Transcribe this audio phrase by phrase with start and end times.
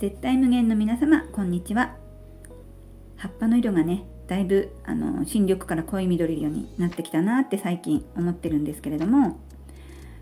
[0.00, 1.96] 絶対無限の皆様こんにちは。
[3.16, 9.40] 葉っぱの色がねだいぶあの新緑から濃い緑色になってきたなって最近思ってるんですけれども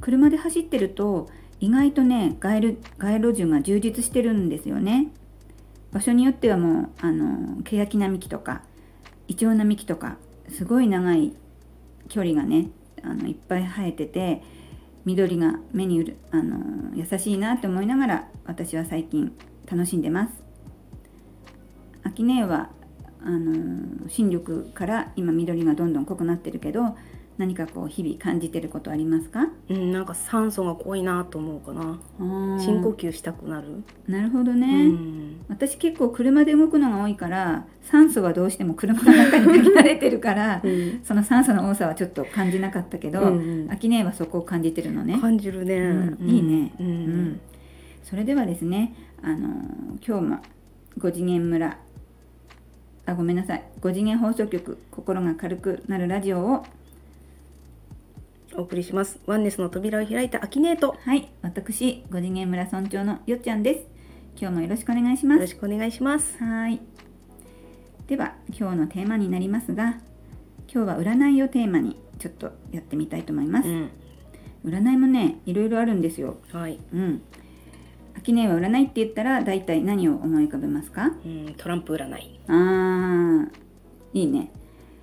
[0.00, 1.28] 車で走ってると
[1.60, 5.08] 意外とね街路街路樹が充実してるんですよね。
[5.92, 8.62] 場所によってはもうあの欅並木とか
[9.26, 10.16] イチョウ並木とか
[10.48, 11.34] すごい長い
[12.08, 12.70] 距離がね
[13.02, 14.42] あのいっぱい生えてて
[15.04, 16.56] 緑が目にうるあの
[16.94, 19.30] 優しいなって思いながら私は最近
[19.70, 20.32] 楽しんでます。
[22.04, 22.70] 秋音は
[23.22, 26.96] あの新緑から今緑がどんどん濃くなってるけど
[27.36, 29.48] 何かこう日々感じてることありますか？
[29.68, 32.00] うん、なんか酸素が濃いなと思うかな。
[32.58, 41.00] 深呼吸したくなる、なるほどうね、ん、私結構車で動くのが多いから酸素はどうしても車の中に限られてるからうん。
[41.04, 43.70] その酸素の多さはちょっと感じなかったけど、うんうん。
[43.70, 45.18] 秋音はそこを感じてるのね。
[45.20, 46.28] 感じるね、うん。
[46.28, 46.72] いいね。
[46.80, 46.86] うん。
[46.86, 47.40] うん。
[48.02, 50.38] それではですね、あのー今日も
[50.98, 51.78] 5次元村
[53.06, 53.64] あごめんなさい。
[53.80, 56.64] 5次元放送局心が軽くなるラジオを
[58.54, 59.18] お送りします。
[59.26, 60.96] ワンネスの扉を開いたアキネート。
[61.04, 61.28] はい。
[61.42, 63.86] 私5次元村村長のよっちゃんです。
[64.40, 65.36] 今日もよろしくお願いします。
[65.36, 66.36] よろしくお願いします。
[66.38, 66.80] はい。
[68.06, 70.00] では今日のテーマになりますが
[70.72, 73.90] 今日は占いをテーマにちょっとやってみたいと思います、うん。
[74.64, 76.38] 占いもねいろいろあるんですよ。
[76.52, 77.22] はい、うん
[78.28, 81.12] 秋音は占いって言ったら大体何を思い浮かべますか？
[81.24, 82.40] うん、トランプ占い。
[82.46, 83.48] あー
[84.12, 84.50] いいね。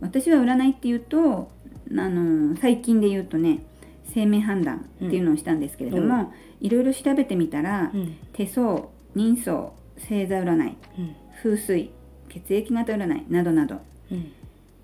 [0.00, 1.50] 私は占いっていうと
[1.90, 3.64] あの最近で言うとね
[4.12, 8.16] 生命判断っていうのをしたんですけれども、いろいろ調べてみたら、うん。
[8.34, 11.16] 手相人相星座占いうん。
[11.42, 11.90] 風水
[12.28, 13.80] 血液型占いなどなど。
[14.10, 14.32] うん。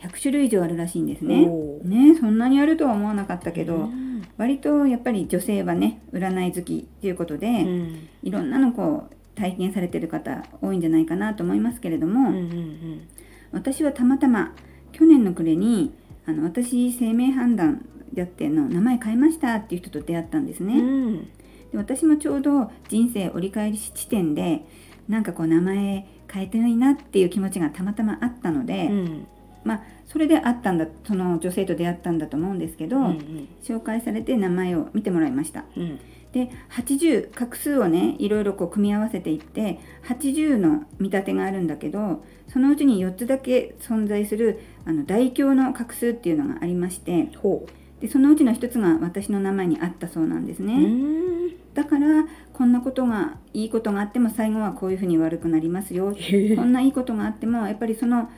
[0.00, 1.46] 100種類以上あるらしいんですね。
[1.82, 4.07] ねそんなにあるとは思わなかったけど、うん
[4.38, 8.08] 割とやっぱり女性はね占い好きということで、うん。
[8.22, 13.08] いろんなのこう体験されてる方多いんじゃないかなと思いますけれども、うんうん
[13.50, 14.54] 私はたまたま
[14.92, 15.94] 去年の暮れに
[16.26, 17.82] あの私生命判断
[18.14, 20.74] やってんの名前変えましたっていう人と出会ったんですね。
[20.74, 21.24] うんうん。
[21.72, 24.66] で私もちょうど人生折り返し地点で
[25.08, 29.26] なんかこう名前変えてないなっていう気持ちがたまたまあったので、うん
[29.64, 35.64] まあそれで会ったんだその女性と出会ったんだと思うんですけど、うん紹介されて名前を見てもらいました。
[35.76, 35.98] うん。
[36.32, 47.66] で80画数をねいろいろこう組み合わせていって80の見立てがあるんだけどそのうちに4つだけ存在するあの大凶の画数っていうのがありましてほ
[48.00, 50.76] でそのうちの1つが私の名前にあったそうなんですううね。
[50.76, 51.28] ん。
[51.74, 56.14] だからこんなことがいいことがあっても最後はこういうふうに悪くなりますよ。
[56.56, 58.30] こんないいことがあってもやっぱりその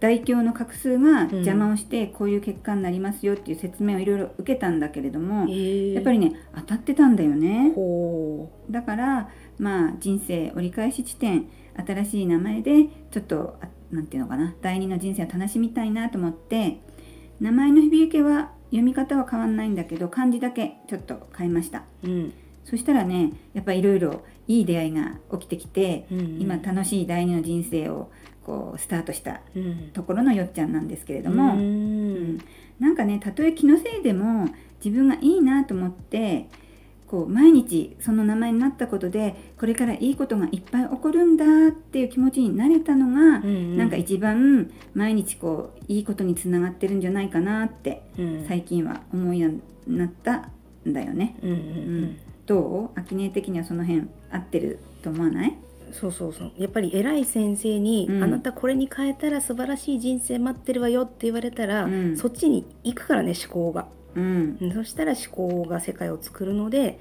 [0.00, 7.72] 大凶の画数が邪魔をしてこういう結果になりますよっていう説明をいろいろ受けたんだけれどもやっぱりりね当たってたんだよね。
[7.74, 11.48] ほだからまあ人生折り返し地点
[11.86, 16.80] 新しい名前でちょっとあなんていうのかな第二の人生を楽しみたいなと思って
[17.40, 21.84] 名前の響きは読み方は変わんないんだけど漢字だけちょっと変えました。
[22.02, 22.34] ううん。
[22.64, 26.38] そしたらねやっぱいろいろいい出会いが起きてきて、うん。
[26.40, 28.10] 今楽しい第二の人生を
[28.48, 29.90] こうスタートしたうん。
[29.92, 32.36] ところのよっちゃんなんですけれども、ううん。
[32.36, 32.38] ん
[32.80, 34.48] なんかねたとえ気のせいでも
[34.82, 36.48] 自分がいいなと思って
[37.06, 48.44] こう毎日その名前になったことでこれからいいことがいっぱい起こるんだっていう気持ちになれたのが、なんか一番毎日こういいことにつながってるんじゃないかなってうん。
[48.48, 50.50] 最近は思いになった
[50.86, 51.36] んだよね。
[51.42, 52.16] うんうん
[52.46, 52.98] どう？
[52.98, 55.54] 秋音的にはその辺合ってると思わない？
[55.92, 56.52] そうそうそう。
[56.58, 58.22] やっぱり偉い先生に、うん。
[58.22, 62.16] あなたこれに変えたら素晴らしい人生待ってるわよって言われたら、うん。
[62.16, 64.58] そっちに行くからね思考が、うん。
[64.60, 66.98] うんそしたら思考が世界を作るので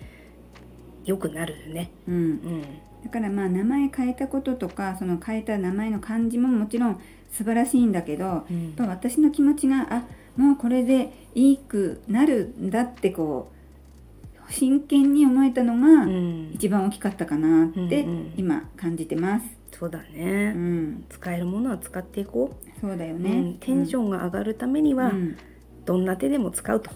[1.05, 1.91] 良くなるよね。
[2.07, 2.15] うん。
[2.15, 2.61] うん。
[3.03, 8.73] だからまあ名前変えたこととかその変えた名前の漢字ももちろん素晴らしいんだけど、うん。
[8.75, 10.03] ぱ私の気持ちがあ
[10.35, 13.56] もうこれでいいくなるんだってこう
[14.49, 16.51] 真剣に思えたのがうん。
[16.53, 18.05] 一番大きかったかなって
[18.37, 19.57] 今感じてます。
[19.77, 23.29] そうだうね、ん、使えるものは使っていこう、そうだよね。
[23.29, 23.53] うん。
[23.59, 25.37] テンションが上がるためには、うん。
[25.85, 26.89] どんな手でも使うと。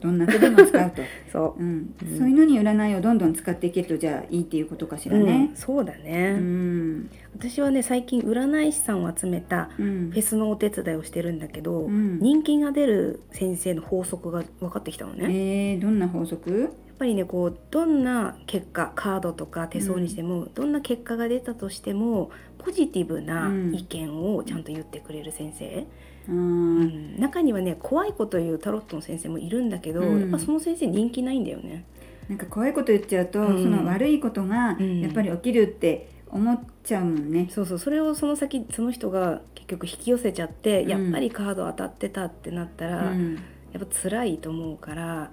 [0.00, 1.02] どんな手でも使うと、
[1.32, 1.62] そう。
[1.62, 1.94] うん。
[2.02, 2.18] うん。
[2.18, 5.48] そういうのに占いをどんどん使っていけるとじゃあいいっていうことかしらね。
[5.50, 5.56] うん。
[5.56, 7.10] そうだね、うん。
[7.34, 10.10] 私はね最近占い師さんを集めたうん。
[10.10, 12.18] フェスのお手伝いをしてるんだけど、うん。
[12.20, 16.70] 人気が出る先生の法則が分かってきたのね、えー、どんな法則？
[16.98, 23.74] ぱりねこうどんな結果カードとか手相にしても、どんな結果が出たとしてもポジティブなうん。
[23.74, 25.86] 意見をちゃんと言ってくれる先生、
[26.28, 27.20] あーうん。
[27.20, 30.20] 中にはね怖いこと言うタロットの先生もいるんだけど、うん。
[30.20, 31.84] やっぱその先生人気ないんだよね。
[32.28, 33.62] なんか怖いこと言っちゃうと、うん。
[33.62, 35.00] その悪いことがうん。
[35.00, 37.48] やっぱり起きるって思っちゃうもんね。
[37.50, 37.78] そうそう。
[37.78, 40.88] それをその先その人が結局引き寄せちゃって、うん。
[40.88, 43.34] やっぱりカード当たってたってなったら、うん。
[43.72, 45.32] やっぱ辛いと思うから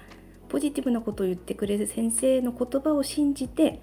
[0.52, 3.80] ポジティブなことを言ってくれる先生の言葉を信じて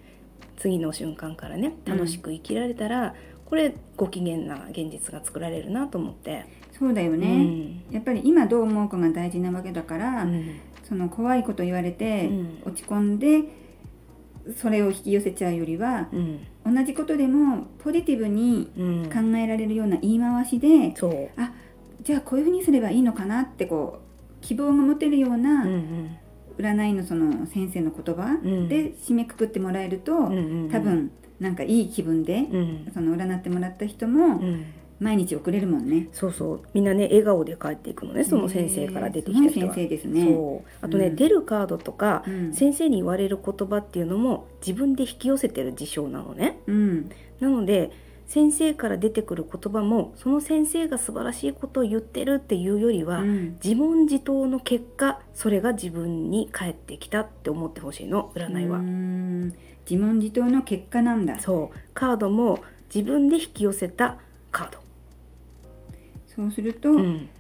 [0.59, 1.93] 次の瞬間からねうん。
[1.97, 3.15] 楽しく生きられたら、
[3.47, 6.45] これご機嫌な現実が作られるなと思って。
[6.79, 10.61] そうだよね、やっぱり今どう思うかが大事なわけだから、うん。
[10.87, 12.63] その怖いこと言われてうん。
[12.67, 13.45] 落ち込んで
[14.57, 16.75] それを引き寄せちゃうよりはうん。
[16.75, 19.05] 同じことでもポジティブにうん。
[19.07, 21.29] 考えられるような言い回しで、そう。
[22.03, 26.17] じゃあこういうふうにすればいいのかなってこう希望が持てるようなうんうん
[26.59, 28.69] 占いのその先生の言葉うん。
[28.69, 31.11] で締めくくってもらえると、うんうん多分
[31.41, 32.91] なんかいい気分で、うん。
[32.93, 34.65] その占ってもらった人もうん。
[35.01, 36.09] 毎日送れるもんね。
[36.13, 36.63] そうそう。
[36.75, 38.25] みんなね笑顔で帰っていくのね。
[38.25, 39.53] その先生から出てきた人は。
[39.53, 39.85] すごい先。
[39.85, 40.25] 生ですね。
[40.25, 40.85] そう。
[40.85, 41.17] あとね、うん。
[41.17, 42.53] 出るカードとか、うん。
[42.53, 46.59] 先生に言われる言葉っていうのも自分で引き寄せてる事象なのね。
[46.67, 47.11] うん。
[47.39, 47.93] なので
[48.29, 53.59] 先生から出てくる言葉もその先生が素晴らしいことを言ってるっていうよりは、うん。
[53.65, 58.79] 自問自答の結果それが自分に返ってきたって思ってほしいの占いは。
[58.81, 59.55] うん。
[59.91, 61.41] 自問自答の結果なんだ。
[61.41, 61.79] そう。
[61.95, 62.63] カードも
[62.95, 64.19] 自分で引き寄せた
[64.53, 64.79] カード。
[66.27, 67.31] そうすると、うん。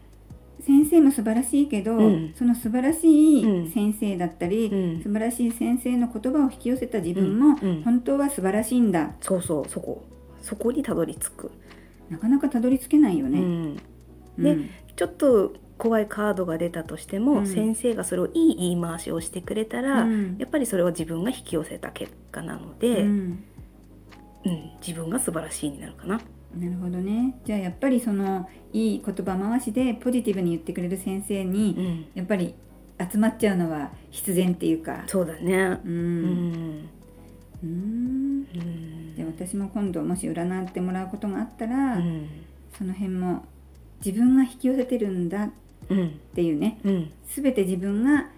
[0.60, 2.34] 先生も素晴らしいけど、うん。
[2.34, 3.64] その素晴らしうん。
[3.66, 5.02] い先生だったり、うん。
[5.02, 9.12] 素晴らしい先生の言葉を引き寄せた自分も、本当は素晴らしいんだ。
[9.20, 10.02] そうそうそこ
[10.48, 11.50] そこにたどり着く。
[12.08, 13.38] なかなかたどり着けないよね。
[13.38, 13.80] うん。
[14.38, 14.42] うん。
[14.42, 17.46] でちょっと怖いカードが出たとしても、うん。
[17.46, 20.36] 先生がそれをいい言い回しをしてくれたら、うん。
[20.38, 23.08] やっぱりそれは自分が引き寄せた結果なので、ううん。
[23.10, 23.44] ん
[24.80, 26.20] 自分が素晴らしいになるかな。
[26.56, 27.38] なるほどね。
[27.44, 32.54] じゃあやっぱりそのいい言葉回しでポジティブに言ってくれる先生に、うん、やっぱり
[33.12, 35.04] 集まっちゃうのは必然っていうか。
[35.06, 35.78] そうだね。
[35.84, 36.88] ううんん
[37.62, 37.70] うん。
[37.70, 42.28] うんじゃあ私も今度もし占ってもらうことがあったら、うん。
[42.76, 43.44] その辺も
[44.04, 45.50] 自分が引き寄せてるんだっ
[45.90, 46.78] うんていうね。
[46.84, 47.10] うん。
[47.26, 48.28] 全て自分が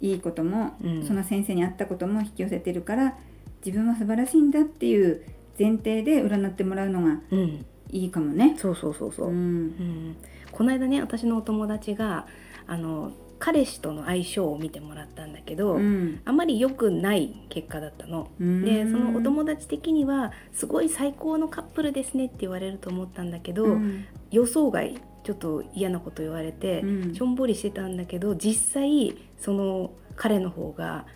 [0.00, 1.04] いいことも、うん。
[1.06, 3.16] その先生に合ったことも引き寄せてるから
[3.64, 5.22] 自分は素晴らしいんだっていう
[5.58, 7.64] 前提で占ってもらうのがうん。
[7.90, 8.56] いいかもね。
[8.58, 9.28] そうそうそうそう。
[9.28, 9.30] う。
[9.30, 9.34] ん。
[9.34, 10.16] うん。
[10.52, 12.26] この間ね私のお友達が
[12.66, 16.20] あの彼氏との相性を見てもらったんだけど、うん。
[16.24, 18.30] あまり良くない結果だったの。
[18.40, 18.64] うん。
[18.64, 24.04] でそのお友達的にはすごい最高のカップルですねって言われると思ったんだけど、うん。
[24.30, 27.14] 予想外ちょっと嫌なこと言われて、うん。
[27.14, 31.06] しょんぼりしてたんだけど実際その彼の方が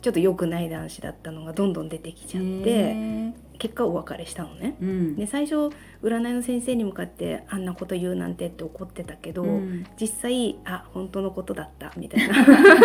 [0.00, 4.74] ちょっと良くない男子だったのがどんどん出てきちゃってへ結果お別れしたのね。
[4.80, 5.16] ーうん。
[5.16, 5.70] で最初
[6.02, 9.86] 占いの先生に向かってあんなこと言うなんてって怒ってたけど、うん。
[10.00, 12.34] 実際あ本当のことだったみたいな。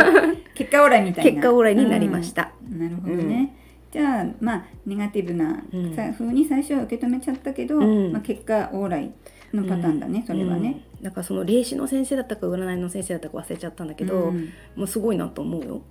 [0.53, 1.31] 結果オーライみたいな。
[1.31, 2.51] 結果オーライになりました。
[2.69, 2.79] うん。
[2.79, 3.55] なるほどね、
[3.89, 5.95] じゃあまあネガティブなうん。
[5.95, 8.11] さ風に最初は受け止めちゃったけど、うん。
[8.11, 9.13] まあ、結果オーライ
[9.53, 10.83] のパターンだね、それはね。
[10.97, 14.49] うん、だからその霊視の先生だったか占いの先生だったか忘れちゃったんだけど、うん。
[14.75, 15.81] もうすごいなと思うよ。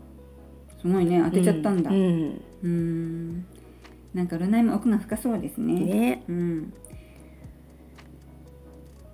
[0.84, 1.90] すごいね当てちゃったんだ。
[1.90, 3.44] ううんんん
[4.12, 5.80] なんか占いも奥が深そうですね。
[5.80, 6.22] ね。
[6.28, 6.72] うん、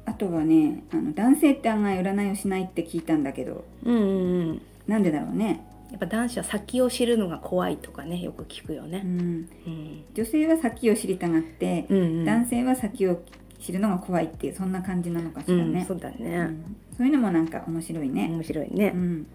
[0.04, 4.62] あとはねあの男性って案外占いをしないって聞いたんだけどうんうんうん。
[4.88, 9.02] なんでだろうね、やっぱ男子は先を知るのが怖いとかねよく聞くよね。
[9.04, 13.22] うん、うん女性は先を知りたがって、うんうん、男性は先を
[13.60, 16.38] 知るのが怖いっていうそんな感じなのかしらね、うんそうだうね。
[16.38, 18.88] んそういうのもなんか面白いね、面白いうね。
[18.88, 19.26] ん、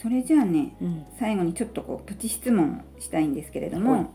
[0.00, 1.04] それじゃあねうん。
[1.18, 4.06] 最後にちょっとこうプチ質問をしたいんですけれども、はい。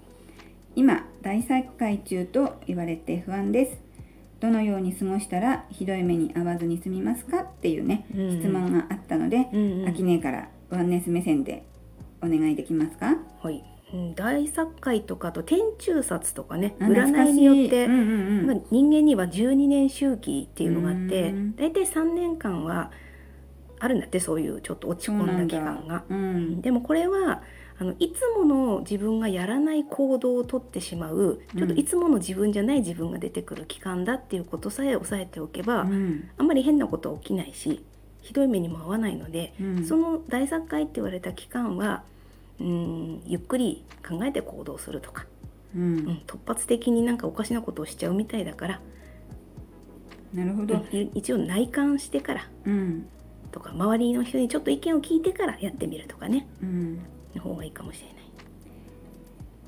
[0.76, 3.78] 今大災害中と言われて不安です。
[4.40, 8.42] どのように過ごしたらひどい目に遭わずに済みますかっていうね、うんうん。
[8.42, 9.88] 質問があったので、うんうん。
[9.88, 11.66] アキネからワンネス目線で
[12.22, 13.18] お願いできますか？
[13.42, 13.64] はい。
[13.94, 18.48] うん大殺界とかあと天中殺とかね占いによって、うんうんうん。
[18.48, 22.92] まあ、人間には12年周期っていうのがあってうん大体3年間は
[23.86, 26.04] あるんだってそういうちょっと落ち込んだ期間が。
[26.10, 27.42] うんでもこれは
[27.78, 36.30] あのいつもの自分がやらない行動をとってしまうちょっといつもの自分じゃない自分が出てくる期間だっていうことさえ押さえておけば、うん。
[36.38, 37.84] あんまり変なことは起きないし
[38.22, 39.86] ひどい目にも遭わないので、うん。
[39.86, 42.04] その大殺界って言われた期間は
[42.60, 45.26] うんゆっくり考えて行動するとか、
[45.76, 48.82] ううんん、突発的になんかおかしなことをしちゃうみたいだから、
[50.34, 53.08] なるほど、うん一応内観してからうん
[53.52, 57.00] とか周りの人にちょっと意見を聞いてからやってみるとかねうん、
[57.36, 58.16] の方がいいかもしれない。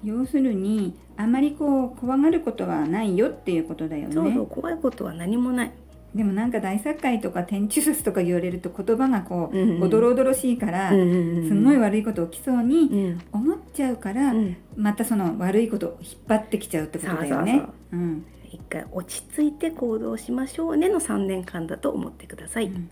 [0.03, 4.13] 要するにあまりこう怖がることはないよっていうことだよね。
[4.13, 5.71] そうそう怖いことは何もない。
[6.15, 17.63] でもなんか大作会とか天中殺とか言われると言葉がこう、うんうんおどろおどろしいから、うんうんうんすんごい悪いこと起きそうにうん思っちゃうから、うんまたその悪いことを引っ張ってきちゃうってことだよね。
[17.91, 22.65] うん一回落ち着いて行動しましょうねの3年間だと思ってください。
[22.67, 22.89] うん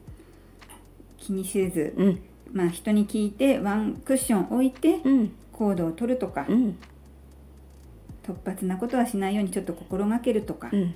[1.25, 2.20] 気にせず、うん。
[2.53, 5.32] まあ、人に聞いてワンクッション置いてうん。
[5.51, 6.77] 行動を取るとか、うん。
[8.24, 10.96] 突発なことはしないようにちょっと心がけるとか、うん。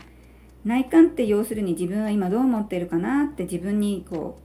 [0.65, 4.37] 内観って要するに自分は今どう思ってるかなって自分にこ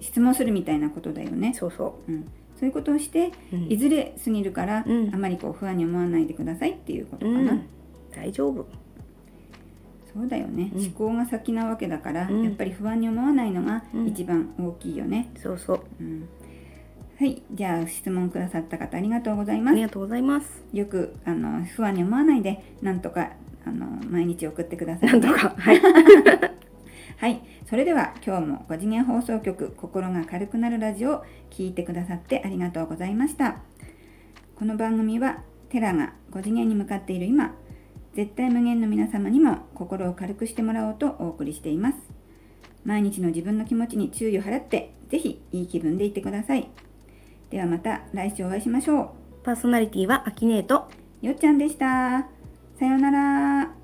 [0.00, 1.54] う質問するみたいなことだよね。
[1.54, 2.12] そうそう。
[2.12, 2.24] ん、
[2.58, 3.32] そういうことをして、
[3.68, 5.14] いずれ過ぎるから、うん。
[5.14, 7.52] あまりこう不安に思わないでくださいっていうことかな。
[7.52, 7.66] うん。
[8.14, 8.66] 大丈夫。
[10.14, 15.30] そうだよね、うん思考が先なわけだから、うんやっぱり不安に思わないのがうん一番大きいよね。
[15.42, 15.80] そうそう。
[16.00, 16.28] うん
[17.16, 19.72] はい、じゃあ質問くださった方ありがとうございます。
[19.72, 20.64] ありがとうございます。
[20.72, 23.30] よくあの不安に思わないでなんとか
[23.64, 25.54] あの毎日送ってください、なんとか。
[25.58, 25.80] はい。
[27.16, 33.56] はい、それでは今日も5次元放送局心が軽くなるラジオを聞いてくださってありがとうございました。
[34.56, 37.54] この番組はテラが5次元に向かっている今、
[38.14, 41.98] 絶対無限の皆様にも心を軽くしてもらおうとお送りしています。
[42.84, 46.68] 毎日の自分の気持ちに注意を払って、ぜひいい気分でいてください。
[47.50, 50.88] ではまた来週お会いしましょパーソナリティはアキネート。
[51.22, 51.26] う。
[51.26, 52.28] よっちゃんでした。
[52.78, 53.83] さようなら。